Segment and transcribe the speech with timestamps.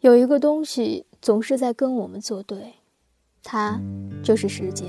[0.00, 2.72] 有一个东西总是在跟我们作对，
[3.42, 3.78] 它
[4.22, 4.88] 就是时间。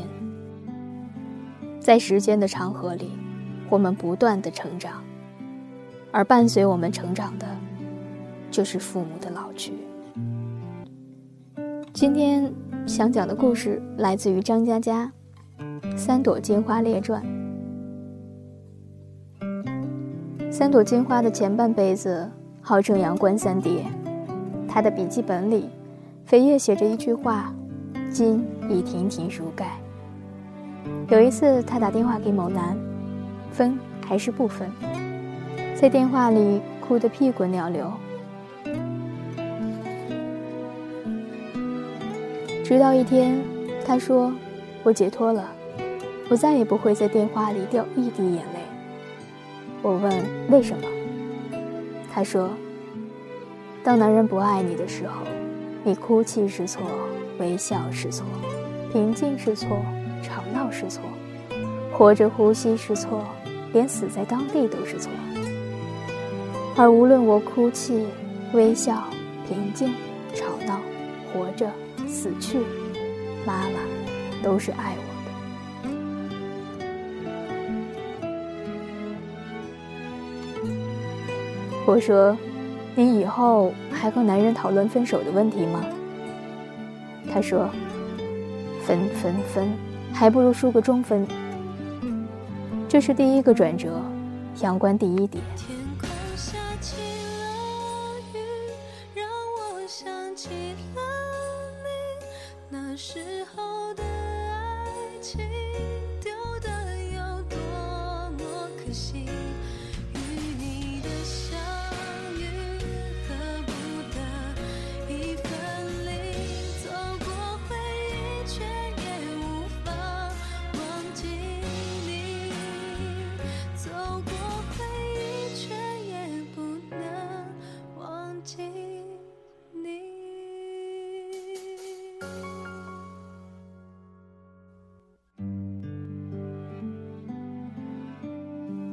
[1.81, 3.11] 在时间的长河里，
[3.69, 5.03] 我们不断的成长，
[6.13, 7.45] 而伴随我们成长的，
[8.49, 9.73] 就是父母的老去。
[11.91, 12.49] 今天
[12.87, 15.11] 想讲的故事来自于张嘉佳，
[15.97, 17.21] 《三朵金花列传》。
[20.49, 22.31] 三朵金花的前半辈子
[22.61, 23.83] 号称阳关三叠。
[24.73, 25.67] 他的笔记本里，
[26.25, 27.53] 扉页写着一句话
[28.09, 29.77] ：“今已亭亭如盖。”
[31.11, 32.77] 有一次，他打电话给某男，
[33.51, 34.71] 分还是不分？
[35.75, 37.91] 在电话里哭得屁滚尿流。
[42.63, 43.43] 直到一天，
[43.85, 44.31] 他说
[44.83, 45.51] ：“我解脱了，
[46.29, 48.61] 我再也不会在电话里掉一滴眼泪。”
[49.83, 50.83] 我问：“为什么？”
[52.09, 52.49] 他说。
[53.83, 55.23] 当男人不爱你的时候，
[55.83, 56.83] 你哭泣是错，
[57.39, 58.23] 微笑是错，
[58.91, 59.83] 平静是错，
[60.21, 61.01] 吵闹是错，
[61.91, 63.25] 活着呼吸是错，
[63.73, 65.11] 连死在当地都是错。
[66.77, 68.05] 而无论我哭泣、
[68.53, 69.03] 微笑、
[69.47, 69.95] 平静、
[70.35, 70.79] 吵闹、
[71.33, 71.67] 活着、
[72.07, 72.59] 死去，
[73.47, 73.79] 妈妈
[74.43, 75.03] 都是爱我
[80.61, 80.71] 的。
[81.87, 82.37] 我说。
[82.95, 85.83] 你以后还和男人讨论分手的问题吗？
[87.31, 87.69] 他说
[88.85, 89.69] ：“分分分，
[90.11, 91.25] 还不如输个中分。”
[92.89, 94.01] 这是第一个转折，
[94.61, 95.41] 阳关第一点。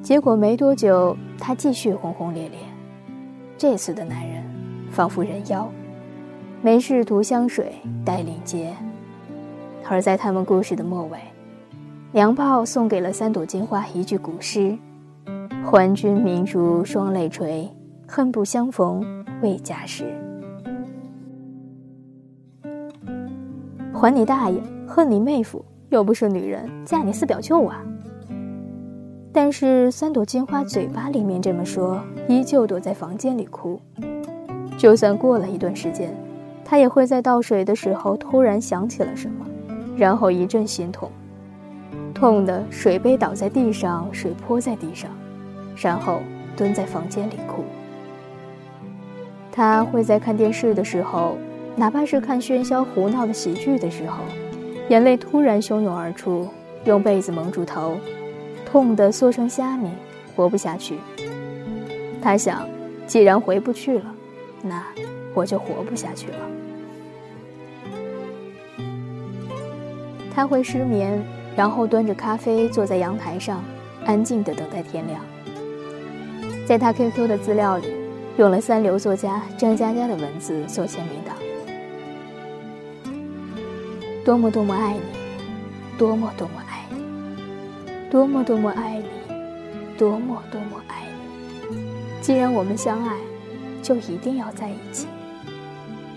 [0.09, 2.59] 结果没多久，他继续轰轰烈烈。
[3.59, 4.43] 这次的男人
[4.91, 5.71] 仿佛人妖，
[6.63, 7.75] 没事涂香水、
[8.07, 8.75] 戴领结。
[9.87, 11.19] 而在他们故事的末尾，
[12.11, 14.75] 娘炮送给了三朵金花一句古诗
[15.63, 17.69] ：“还君明烛双泪垂，
[18.07, 19.05] 恨不相逢
[19.43, 20.07] 未嫁时。”
[23.93, 24.59] 还你大爷！
[24.87, 25.63] 恨你妹夫！
[25.91, 27.85] 又不是女人，嫁你四表舅啊！
[29.33, 33.81] 但是三朵金花嘴巴里面这么说，依旧躲在房间里哭。
[34.77, 36.15] 就算过了一段时间，
[36.65, 39.47] 她也会在倒水的时候突然想起了什么，
[39.97, 41.11] 然后一阵心痛，
[42.15, 45.11] 痛的水杯倒在地上，水泼在地上，
[45.77, 46.21] 然后
[46.57, 47.63] 蹲在房间里哭。
[49.53, 51.37] 他会在看电视的时候，
[51.77, 54.23] 哪怕是看喧嚣胡闹的喜剧的时候，
[54.89, 56.49] 眼泪突然汹涌而出，
[56.85, 57.97] 用被子蒙住头。
[58.71, 59.91] 痛得缩成虾米，
[60.37, 60.99] 活不下去。
[62.21, 62.69] 他想，
[63.07, 64.15] 既然回不去了，
[64.63, 64.85] 那
[65.33, 66.37] 我就活不下去了。
[70.35, 71.25] 他会失眠，
[71.57, 73.65] 然后端着咖啡坐在阳台上，
[74.05, 75.21] 安静的等待天亮。
[76.67, 77.89] 在他 QQ 的资料里，
[78.37, 81.35] 用了三流作家张嘉佳的文字做签名档。
[84.25, 85.01] 多么多么爱你，
[85.97, 86.68] 多么多么。
[88.11, 89.05] 多么多么爱你，
[89.99, 91.03] 多么多么爱
[91.71, 91.77] 你。
[92.23, 93.19] 既然我们相爱，
[93.83, 95.07] 就一定要在一起。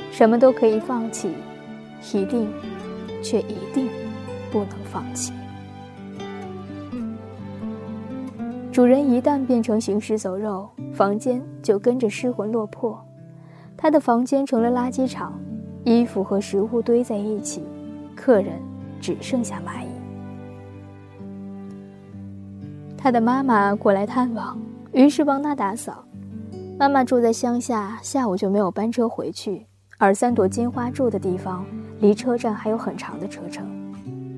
[0.10, 1.32] 什么都可以放弃，
[2.14, 2.50] 一定，
[3.22, 3.90] 却一定
[4.52, 5.34] 不能放弃。
[8.72, 13.06] 主人一旦变成行尸走肉，房间就跟着失魂落魄。
[13.76, 15.38] 他的房间成了垃圾场，
[15.84, 17.64] 衣服和食物堆在一起，
[18.16, 18.62] 客人
[19.02, 19.91] 只剩下蚂蚁。
[23.04, 24.56] 他的妈妈过来探望，
[24.92, 26.06] 于是帮他打扫。
[26.78, 29.66] 妈妈住在乡下，下午就没有班车回去，
[29.98, 31.66] 而三朵金花住的地方
[32.00, 33.68] 离车站还有很长的车程，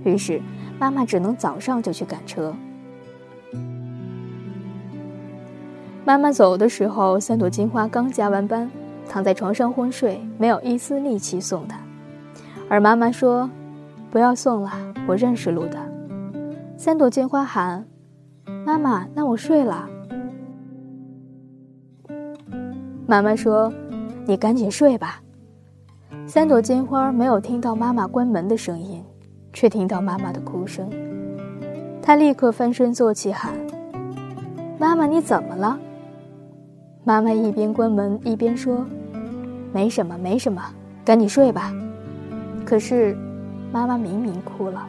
[0.06, 0.42] 于是
[0.80, 2.56] 妈妈只能早上就去赶车。
[6.06, 8.72] 妈妈走的时候，三朵金花刚加完班，
[9.10, 11.78] 躺在床上昏睡，没有一丝力气送她。
[12.70, 13.50] 而妈妈说
[14.10, 14.72] ：“不要送了，
[15.06, 15.78] 我认识路的。”
[16.78, 17.86] 三朵金花喊。
[18.66, 19.88] 妈妈，那我睡了。
[23.06, 23.72] 妈妈说
[24.26, 25.22] ：“你赶紧睡吧，
[26.26, 29.04] 三朵金花没有听到妈妈关门的声音，
[29.52, 30.90] 却听到妈妈的哭声。
[32.02, 33.54] 她立刻翻身坐起，喊
[34.80, 35.78] ：“妈妈，你怎么了？”
[37.04, 38.86] 妈妈一边关门一边说
[39.74, 40.64] ：“没什么，没什么，
[41.04, 41.74] 赶紧睡吧。”
[42.66, 43.16] 可是，
[43.72, 44.88] 妈妈明明哭了。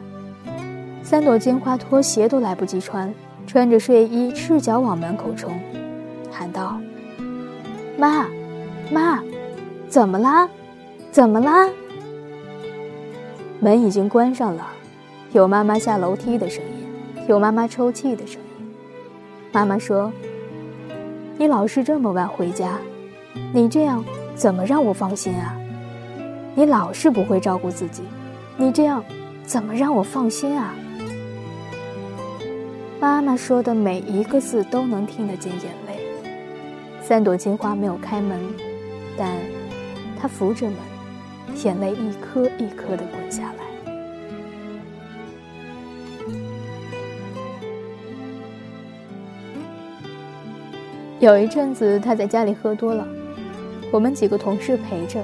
[1.03, 3.13] 三朵金花脱鞋都来不及穿，
[3.47, 5.51] 穿着睡衣赤脚往门口冲，
[6.31, 6.79] 喊道
[7.97, 8.27] ：“妈，
[8.91, 9.23] 妈，
[9.87, 10.49] 怎么啦？
[11.11, 11.69] 怎么啦？”
[13.61, 14.67] 门已经关上了，
[15.31, 16.87] 有妈妈下楼梯的声音，
[17.27, 18.67] 有妈妈抽泣的声音。
[19.51, 20.11] 妈妈说
[21.37, 22.77] ：“你老是这么晚回家，
[23.53, 24.03] 你这样
[24.35, 25.55] 怎么让我放心啊？
[26.55, 28.03] 你老是不会照顾自己，
[28.57, 29.03] 你这样
[29.45, 30.73] 怎么让我放心啊？”
[32.99, 35.99] 妈妈说的每一个字都能听得见眼泪。
[37.01, 38.39] 三朵金花没有开门，
[39.17, 39.37] 但
[40.19, 40.75] 她扶着门，
[41.63, 43.65] 眼泪一颗一颗的滚下来。
[51.19, 53.07] 有一阵子，他在家里喝多了，
[53.91, 55.23] 我们几个同事陪着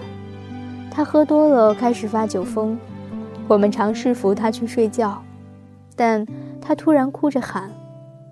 [0.92, 1.04] 他。
[1.04, 2.78] 喝多了，开始发酒疯，
[3.48, 5.22] 我们尝试扶他去睡觉，
[5.96, 6.26] 但。
[6.62, 7.70] 他突然哭着喊，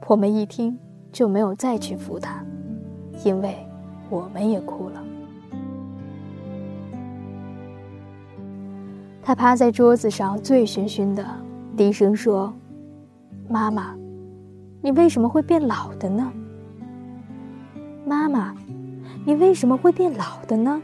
[0.07, 0.77] 我们一听
[1.11, 2.41] 就没有再去扶他，
[3.25, 3.57] 因为
[4.09, 5.03] 我们也哭了。
[9.21, 11.25] 他趴在桌子上，醉醺醺的，
[11.75, 12.53] 低声说
[13.49, 13.95] ：“妈妈，
[14.81, 16.31] 你为什么会变老的呢？
[18.05, 18.55] 妈妈，
[19.25, 20.81] 你为什么会变老的呢？”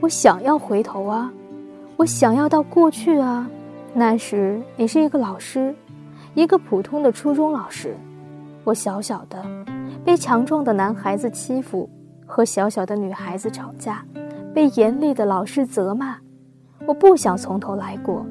[0.00, 1.32] 我想要回头啊，
[1.96, 3.48] 我想要到过去啊。
[3.92, 5.74] 那时你是一个老师，
[6.34, 7.96] 一个普通的初中老师。
[8.62, 9.44] 我小小的，
[10.04, 11.90] 被强壮的男孩子欺负，
[12.24, 14.04] 和小小的女孩子吵架，
[14.54, 16.16] 被严厉的老师责骂。
[16.86, 18.24] 我不想从头来过，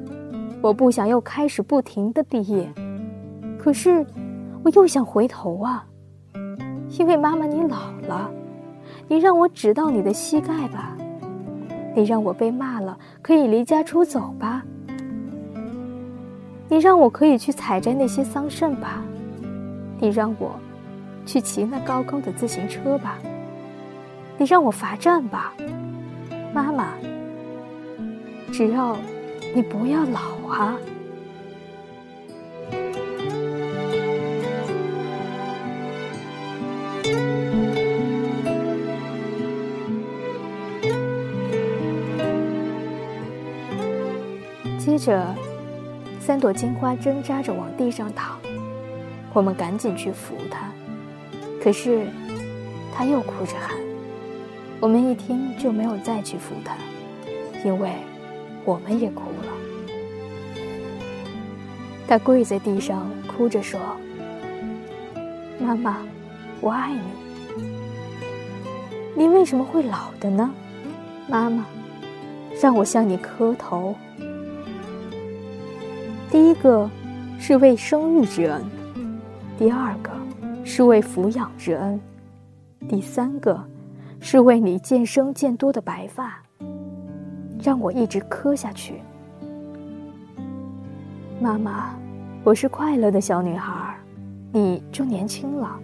[0.62, 2.66] 我不想又开始不停的毕业。
[3.58, 4.04] 可是，
[4.64, 5.84] 我又想回头啊，
[6.98, 8.30] 因为妈妈你老了，
[9.08, 10.96] 你让我只到你的膝盖吧，
[11.94, 14.64] 你让我被骂了可以离家出走吧。
[16.72, 19.02] 你让我可以去采摘那些桑葚吧，
[19.98, 20.52] 你让我
[21.26, 23.18] 去骑那高高的自行车吧，
[24.38, 25.52] 你让我罚站吧，
[26.54, 26.94] 妈妈，
[28.52, 28.96] 只要
[29.52, 30.78] 你不要老啊！
[44.78, 45.49] 接着。
[46.20, 48.38] 三朵金花挣扎着往地上躺，
[49.32, 50.66] 我们赶紧去扶她，
[51.60, 52.06] 可是
[52.94, 53.74] 她又哭着喊。
[54.78, 56.74] 我们一听就没有再去扶她，
[57.64, 57.90] 因为
[58.64, 59.48] 我们也哭了。
[62.06, 63.80] 她跪在地上哭着说
[65.58, 65.98] ：“妈妈，
[66.60, 67.00] 我爱你。
[69.16, 70.50] 你为什么会老的呢？
[71.26, 71.64] 妈妈，
[72.60, 73.96] 让我向你磕头。”
[76.62, 76.88] 个
[77.38, 78.62] 是为生育之恩，
[79.58, 80.10] 第二个
[80.62, 81.98] 是为抚养之恩，
[82.86, 83.58] 第三个
[84.20, 86.42] 是为你渐生渐多的白发，
[87.62, 89.00] 让我一直磕下去。
[91.40, 91.94] 妈妈，
[92.44, 93.98] 我是快乐的小女孩，
[94.52, 95.80] 你就年轻了；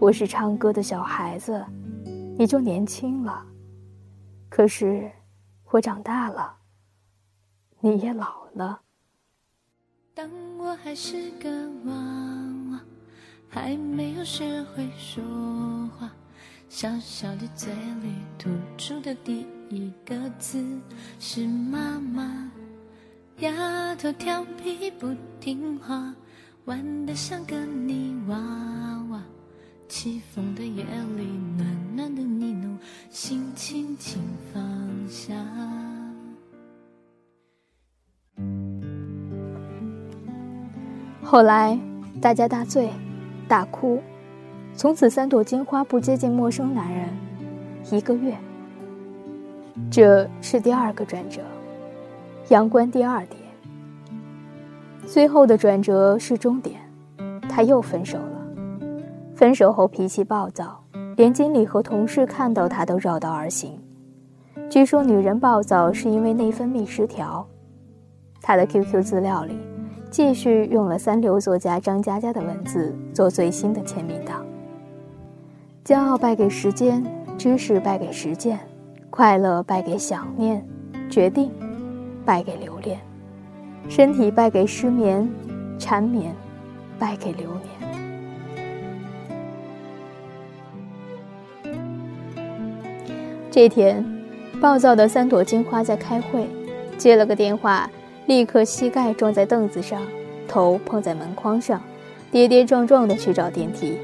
[0.00, 1.64] 我是唱歌的小孩子，
[2.36, 3.46] 你就年轻了。
[4.48, 5.08] 可是
[5.70, 6.52] 我长大了，
[7.78, 8.80] 你也老了。
[10.20, 11.48] 当我还是个
[11.86, 11.94] 娃
[12.70, 12.80] 娃，
[13.48, 15.24] 还没有学会说
[15.96, 16.12] 话，
[16.68, 17.72] 小小的嘴
[18.02, 20.62] 里吐出的第一个字
[21.18, 22.52] 是妈妈。
[23.38, 26.14] 丫头调皮不听话，
[26.66, 28.36] 玩得像个泥娃
[29.08, 29.22] 娃。
[29.88, 30.84] 起风的夜
[31.16, 31.24] 里，
[31.56, 34.20] 暖暖的呢喃，心轻轻
[34.52, 35.34] 放下。
[41.30, 41.78] 后来，
[42.20, 42.90] 大家大醉，
[43.46, 44.02] 大哭，
[44.74, 47.08] 从此三朵金花不接近陌生男人，
[47.92, 48.36] 一个月。
[49.92, 51.40] 这是第二个转折，
[52.48, 53.40] 阳关第二点。
[55.06, 56.80] 最后的转折是终点，
[57.48, 58.42] 他又分手了。
[59.32, 60.82] 分手后脾气暴躁，
[61.14, 63.78] 连经理和同事看到他都绕道而行。
[64.68, 67.46] 据说女人暴躁是因为内分泌失调。
[68.42, 69.56] 他的 QQ 资料里。
[70.10, 74.44] 继续用了三流作家张嘉佳的文字做最新的签名档。
[75.84, 77.02] 骄傲败给时间，
[77.38, 78.58] 知识败给实践，
[79.08, 80.66] 快乐败给想念，
[81.08, 81.50] 决定
[82.24, 82.98] 败给留恋，
[83.88, 85.28] 身体败给失眠，
[85.78, 86.34] 缠绵
[86.98, 87.70] 败给流年。
[93.48, 94.04] 这天，
[94.60, 96.48] 暴躁的三朵金花在开会，
[96.98, 97.90] 接了个电话，
[98.30, 100.00] 立刻膝盖撞在凳子上，
[100.46, 101.82] 头碰在门框上，
[102.30, 103.98] 跌跌撞撞地去找电梯。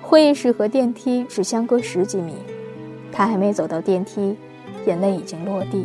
[0.00, 2.32] 会议室和电梯只相隔十几米，
[3.12, 4.34] 他还没走到电梯，
[4.86, 5.84] 眼泪已经落地。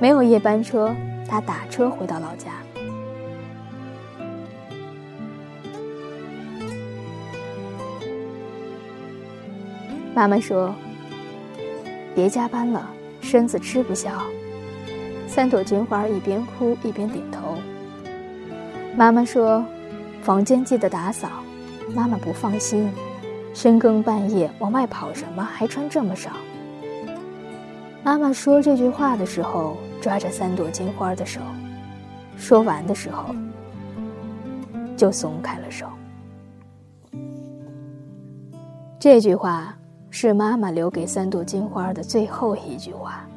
[0.00, 0.96] 没有夜班车，
[1.28, 2.50] 他打车回到老家。
[10.14, 10.74] 妈妈说
[12.16, 12.88] ：“别加班了，
[13.20, 14.10] 身子吃不消。”
[15.36, 17.58] 三朵金花一边哭一边点头。
[18.96, 19.62] 妈妈说
[20.24, 21.28] ：“房间记得打扫。”
[21.94, 22.90] 妈妈不放心。
[23.52, 25.44] 深更半夜往外跑什么？
[25.44, 26.30] 还穿这么少。
[28.02, 31.38] 妈妈说这句话的时候，抓着三朵金花的手，
[32.38, 33.34] 说完的时候，
[34.96, 35.86] 就松开了手。
[38.98, 39.76] 这句话
[40.08, 43.28] 是妈妈留给三朵金花的最后一句话。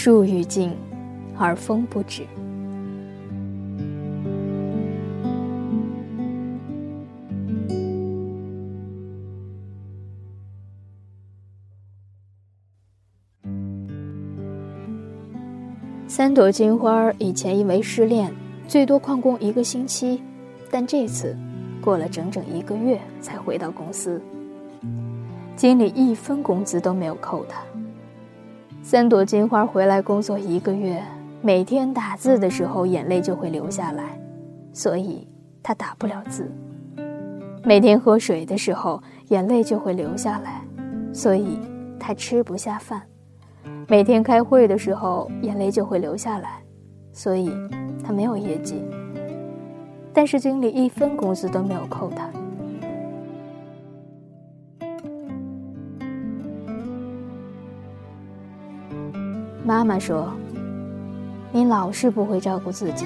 [0.00, 0.72] 树欲静，
[1.36, 2.22] 而风不止。
[16.06, 18.32] 三朵金花以前因为失恋，
[18.68, 20.22] 最多旷工一个星期，
[20.70, 21.36] 但这次
[21.82, 24.22] 过了整整一个月才回到公司。
[25.56, 27.67] 经理一分工资都没有扣他。
[28.90, 30.98] 三朵金花回来工作一个月，
[31.42, 34.18] 每天打字的时候眼泪就会流下来，
[34.72, 35.28] 所以
[35.62, 36.44] 她打不了字；
[37.62, 40.62] 每天喝水的时候眼泪就会流下来，
[41.12, 41.60] 所以
[42.00, 43.02] 他吃不下饭。
[43.86, 46.62] 每天开会的时候，眼泪就会流下来，
[47.12, 47.52] 所以
[48.02, 48.82] 他没有业绩。
[50.14, 52.26] 但是经理一分工资都没有扣他。
[59.68, 60.32] 妈妈说
[61.52, 63.04] ：“你老是不会照顾自己，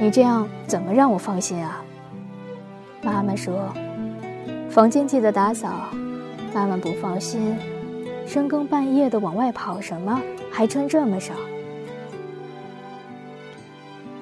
[0.00, 1.84] 你这样怎么让我放心啊？”
[3.04, 3.70] 妈妈说
[4.70, 5.68] ：“房间记得打扫。”
[6.54, 7.54] 妈妈不放心。
[8.26, 10.18] 深更半夜的往外跑什么？
[10.50, 11.34] 还穿这么少？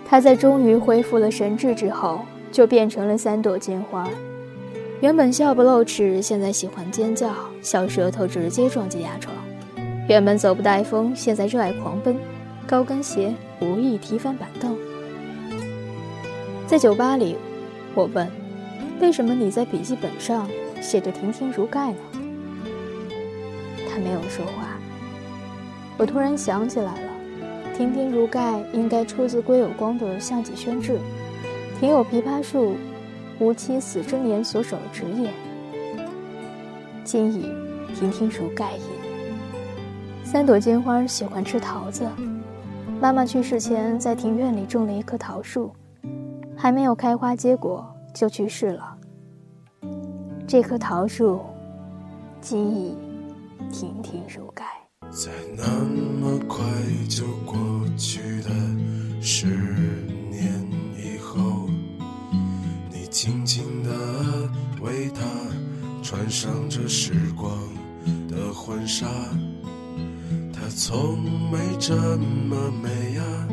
[0.04, 4.08] 他在终于恢复了神智之后，就变成了三朵金花。
[5.00, 7.30] 原本笑不露齿，现在喜欢尖叫，
[7.62, 9.32] 小舌头直接撞击牙床。
[10.08, 12.16] 原本走不带风，现在热爱狂奔，
[12.66, 14.74] 高跟鞋无意踢翻板凳。
[16.66, 17.36] 在酒吧里，
[17.94, 18.26] 我问
[19.02, 20.48] ：“为什么你在笔记本上
[20.80, 21.98] 写着‘亭亭如盖’呢？”
[23.92, 24.78] 他没有说话。
[25.98, 27.12] 我突然想起来了
[27.76, 30.92] ，“亭亭如盖”应该出自归有光的《项脊轩志》
[31.78, 32.76] ，“庭有枇杷树，
[33.40, 35.28] 吾妻死之年所守职也。”
[37.04, 37.42] 今已
[37.94, 39.07] 亭亭如盖也。
[40.30, 42.06] 三朵金花喜欢吃桃子，
[43.00, 45.72] 妈妈去世前在庭院里种了一棵桃树，
[46.54, 47.82] 还没有开花结果
[48.12, 48.94] 就去世了。
[50.46, 51.40] 这棵桃树，
[52.42, 52.94] 今已。
[53.72, 54.64] 亭亭如盖，
[55.10, 55.64] 在那
[56.20, 56.62] 么快
[57.08, 57.56] 就过
[57.96, 58.50] 去的
[59.22, 59.46] 十
[60.30, 61.40] 年以后，
[62.92, 63.90] 你静静的
[64.82, 65.22] 为他
[66.02, 67.50] 穿上这时光
[68.28, 69.06] 的婚纱。
[70.68, 71.18] 她从
[71.50, 73.48] 没这么美啊，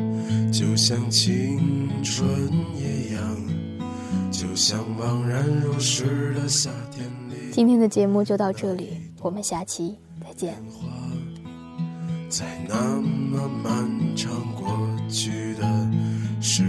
[0.52, 2.28] 就像青春
[2.76, 7.50] 一样，就像茫然如逝的夏天里。
[7.52, 9.96] 今天的节目就到这里，我们下期。
[10.20, 10.62] 再见，
[12.28, 15.90] 在那么漫长过去的
[16.38, 16.62] 十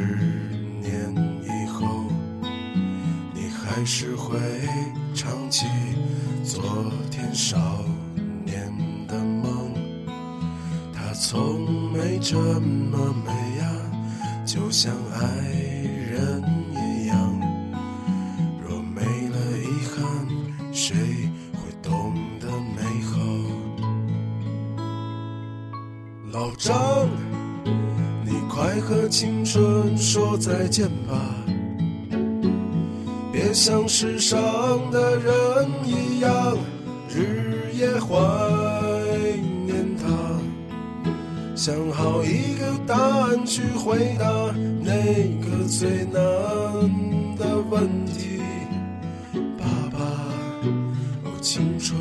[0.82, 1.14] 年
[1.44, 2.06] 以后，
[3.34, 4.40] 你还是会
[5.14, 5.66] 唱起
[6.42, 7.84] 昨天少
[11.20, 13.66] 从没这么美呀，
[14.46, 15.20] 就像爱
[16.12, 17.18] 人一样。
[18.62, 20.28] 若没了遗憾，
[20.72, 20.96] 谁
[21.54, 23.18] 会懂得美好？
[26.32, 27.10] 老张，
[28.24, 31.36] 你快和青春说再见吧，
[33.34, 34.38] 别像世上
[34.92, 36.56] 的人一样
[37.10, 38.16] 日夜怀
[41.68, 44.26] 想好一个答案去回答
[44.82, 46.24] 那个最难
[47.36, 48.40] 的问题，
[49.60, 50.00] 爸爸，
[51.42, 52.00] 青春。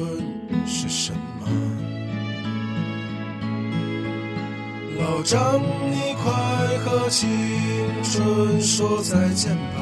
[0.65, 1.49] 是什么？
[5.01, 6.33] 老张，你快
[6.85, 7.29] 和青
[8.05, 9.81] 春说再见吧，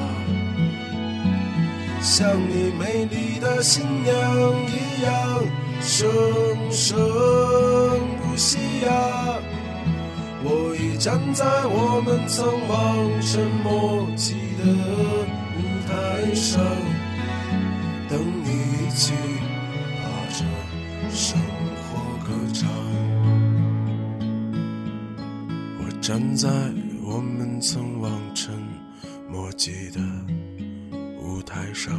[2.00, 4.14] 像你美丽的新娘
[4.66, 5.44] 一样
[5.82, 6.08] 生
[6.70, 6.96] 生
[8.22, 9.38] 不息呀！
[10.46, 14.64] 我已站在我们曾望尘莫及的
[15.56, 15.58] 舞
[15.88, 16.62] 台上，
[18.10, 19.14] 等你一起
[20.02, 20.44] 把这
[21.10, 21.40] 生
[21.88, 21.92] 活
[22.26, 22.68] 歌唱。
[25.78, 26.50] 我站在
[27.02, 28.54] 我们曾望尘
[29.30, 30.00] 莫及的
[31.22, 31.98] 舞台上，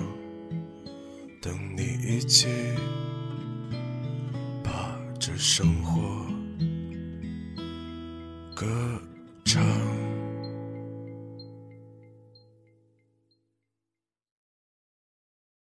[1.41, 2.47] 等你一起
[4.63, 6.34] 把这生活。